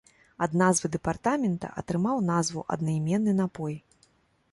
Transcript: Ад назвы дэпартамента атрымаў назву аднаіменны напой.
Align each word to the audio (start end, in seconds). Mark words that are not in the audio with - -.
Ад 0.43 0.53
назвы 0.61 0.89
дэпартамента 0.95 1.67
атрымаў 1.81 2.23
назву 2.31 2.63
аднаіменны 2.77 3.37
напой. 3.41 3.77